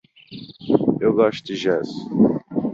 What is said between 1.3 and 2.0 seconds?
de jazz.